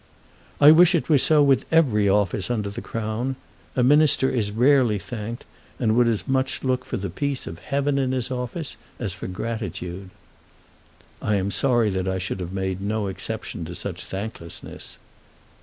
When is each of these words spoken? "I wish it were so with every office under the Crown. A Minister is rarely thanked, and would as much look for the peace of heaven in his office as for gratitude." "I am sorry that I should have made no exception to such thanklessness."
"I 0.59 0.71
wish 0.71 0.95
it 0.95 1.09
were 1.09 1.19
so 1.19 1.43
with 1.43 1.67
every 1.71 2.09
office 2.09 2.49
under 2.49 2.71
the 2.71 2.81
Crown. 2.81 3.35
A 3.75 3.83
Minister 3.83 4.31
is 4.31 4.49
rarely 4.49 4.97
thanked, 4.97 5.45
and 5.79 5.95
would 5.95 6.07
as 6.07 6.27
much 6.27 6.63
look 6.63 6.83
for 6.85 6.97
the 6.97 7.11
peace 7.11 7.45
of 7.45 7.59
heaven 7.59 7.99
in 7.99 8.11
his 8.11 8.31
office 8.31 8.77
as 8.97 9.13
for 9.13 9.27
gratitude." 9.27 10.09
"I 11.21 11.35
am 11.35 11.51
sorry 11.51 11.91
that 11.91 12.07
I 12.07 12.17
should 12.17 12.39
have 12.39 12.51
made 12.51 12.81
no 12.81 13.05
exception 13.05 13.63
to 13.65 13.75
such 13.75 14.03
thanklessness." 14.03 14.97